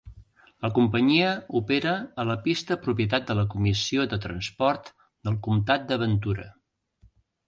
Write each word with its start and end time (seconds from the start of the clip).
La 0.65 0.69
companyia 0.75 1.33
opera 1.59 1.91
a 2.23 2.23
la 2.29 2.37
pista 2.47 2.77
propietat 2.85 3.27
de 3.31 3.35
la 3.39 3.43
Comissió 3.55 4.05
de 4.15 4.19
Transport 4.23 4.89
del 5.29 5.37
Comtat 5.49 5.87
de 5.93 5.99
Ventura. 6.05 6.47